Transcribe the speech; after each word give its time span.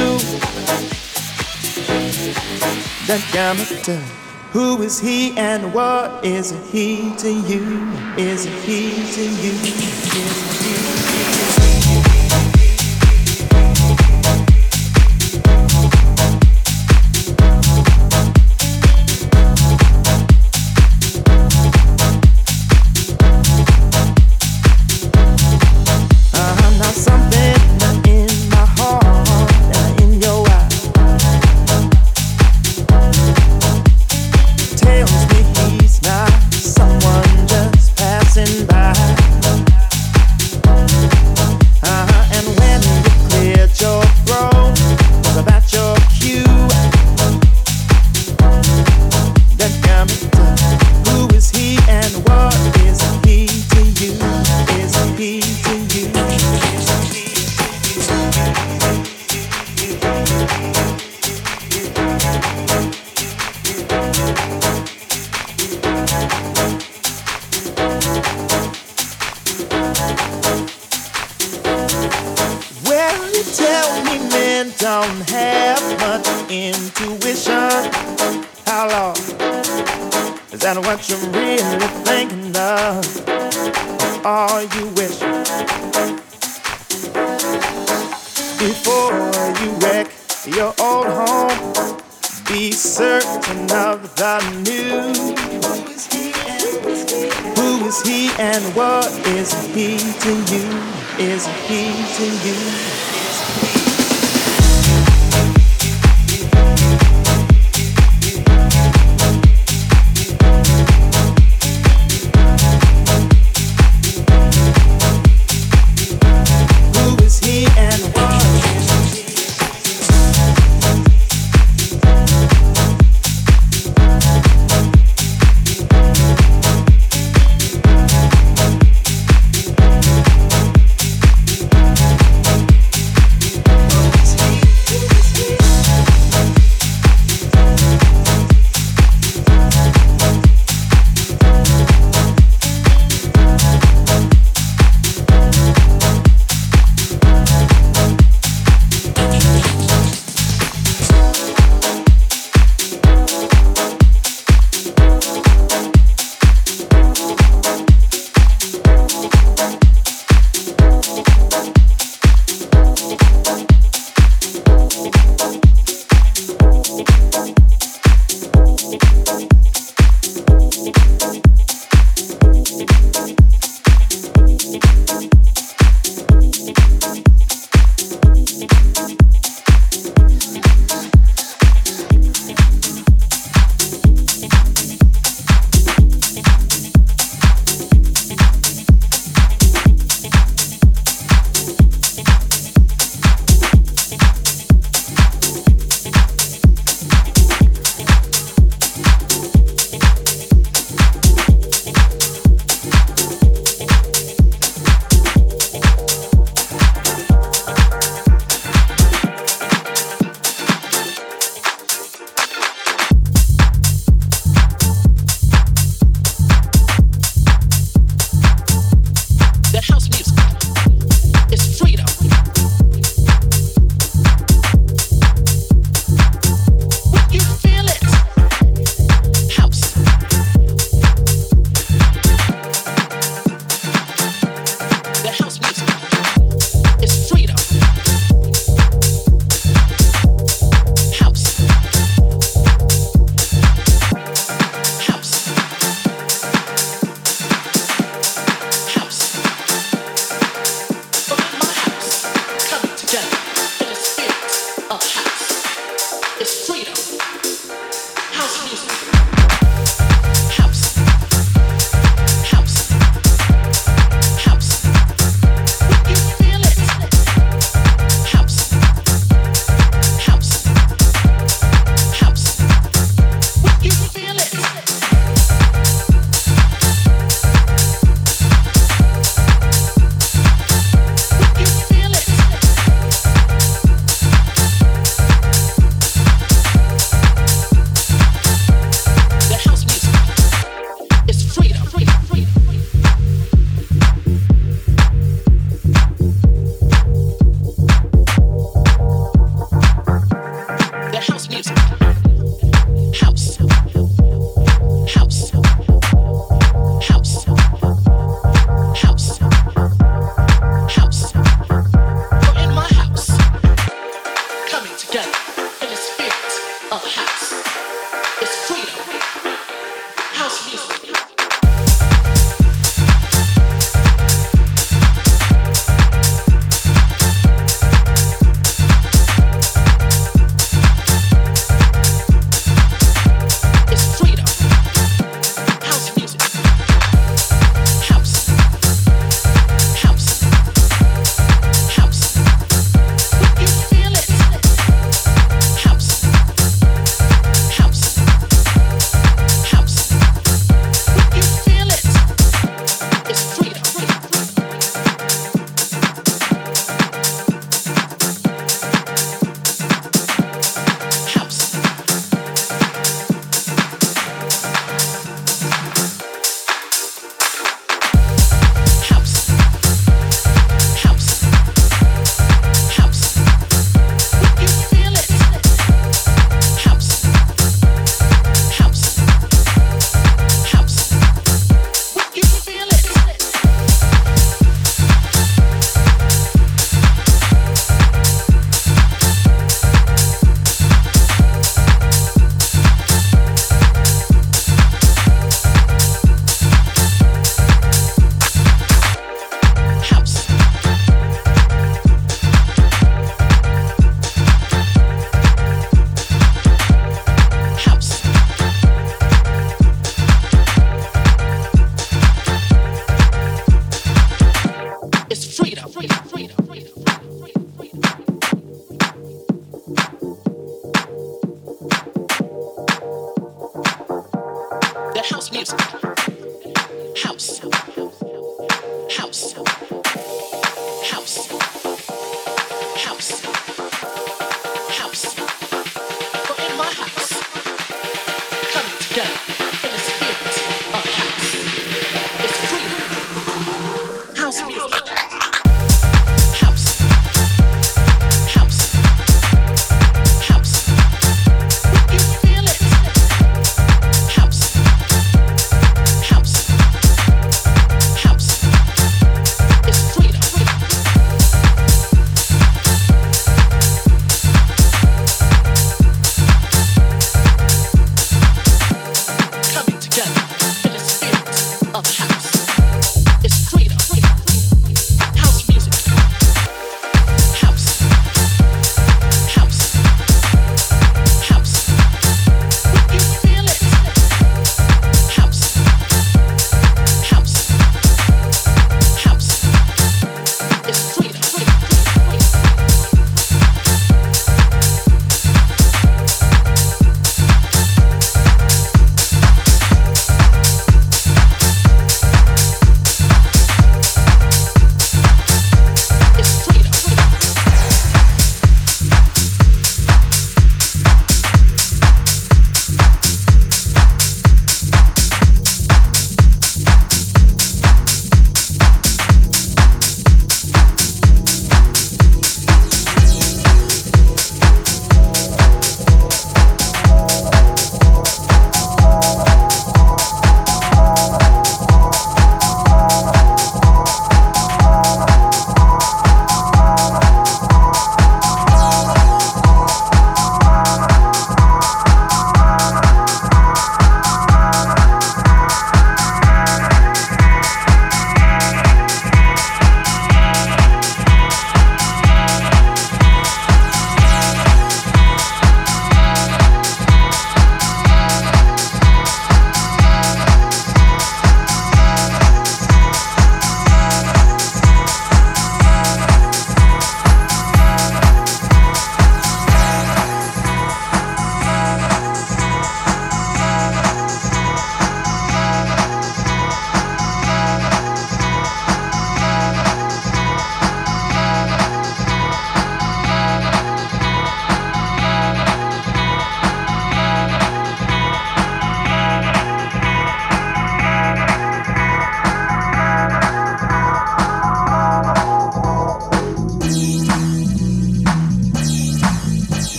do 0.00 0.10
that 3.08 3.22
Yamada? 3.34 3.98
Who 4.52 4.82
is 4.82 4.98
he 5.00 5.36
and 5.36 5.72
what 5.72 6.24
is 6.24 6.50
he 6.72 7.14
to 7.18 7.30
you? 7.30 7.64
Is 8.16 8.44
he 8.64 8.80
to 9.16 9.24
you? 9.44 9.52
Is 9.52 10.84
he? 10.84 10.89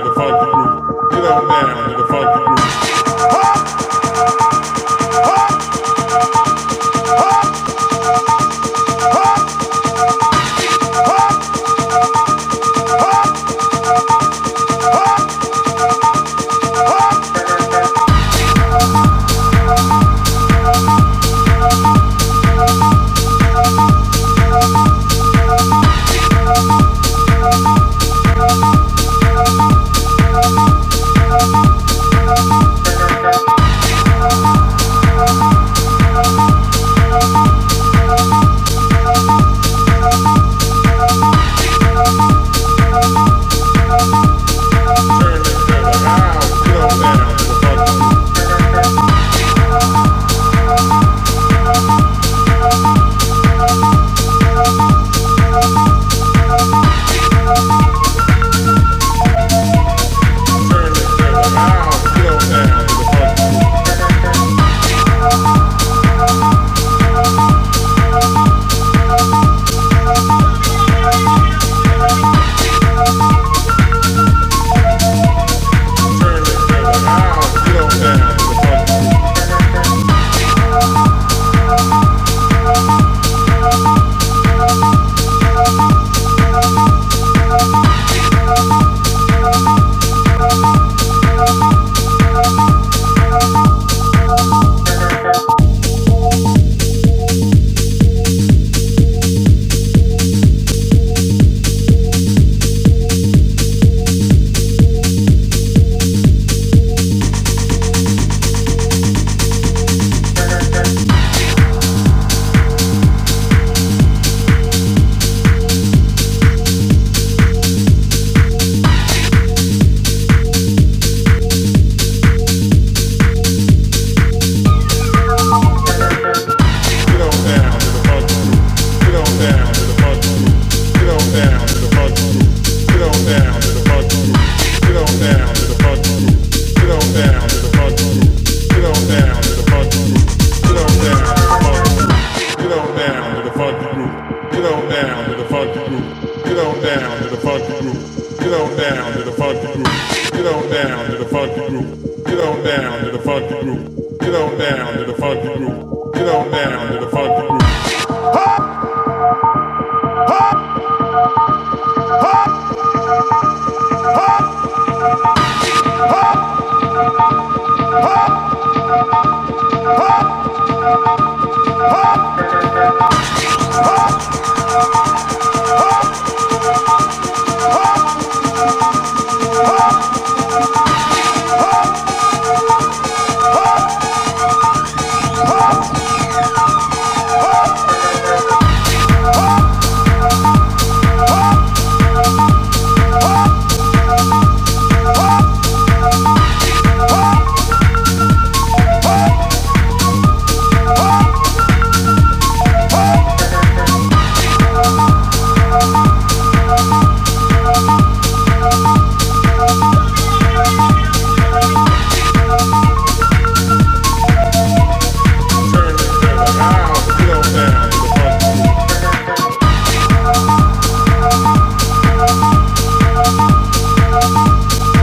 nigga, 0.00 0.14
fuck 0.14 0.42
you. 0.46 1.08
Get 1.10 1.24
up 1.24 1.44
now, 1.44 1.88
nigga, 1.88 2.08
fuck 2.08 2.34
group. 2.34 2.49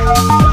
Bye. 0.08 0.47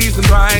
seasoned 0.00 0.30
right. 0.30 0.59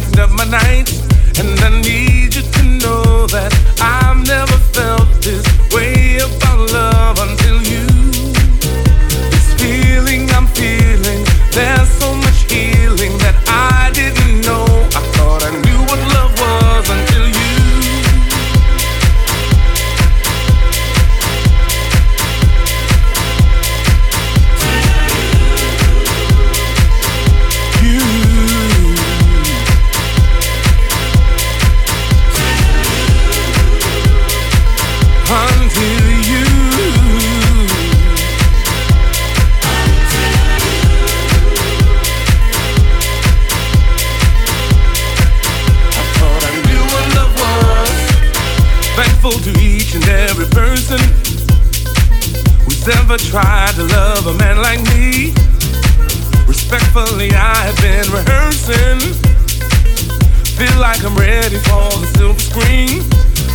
like 61.03 61.13
I'm 61.13 61.19
ready 61.19 61.57
for 61.59 61.89
the 61.99 62.07
silver 62.17 62.41
screen. 62.41 63.09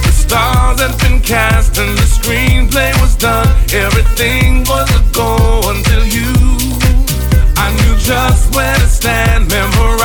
The 0.04 0.12
stars 0.12 0.82
had 0.82 0.98
been 1.02 1.22
cast 1.22 1.78
and 1.78 1.98
the 1.98 2.02
screenplay 2.02 2.92
was 3.02 3.16
done. 3.16 3.48
Everything 3.74 4.64
was 4.66 4.90
a 4.92 5.04
go 5.14 5.62
until 5.70 6.06
you. 6.06 6.32
I 7.58 7.72
knew 7.78 7.96
just 7.98 8.54
where 8.56 8.76
to 8.76 8.88
stand, 8.88 9.50
memorize. 9.50 10.05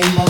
Sunday 0.00 0.27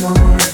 morning. 0.00 0.53